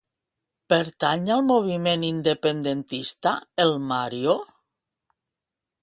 Pertany 0.71 1.29
al 1.35 1.43
moviment 1.51 2.07
independentista 2.09 3.35
el 3.67 3.79
Mario? 3.93 4.37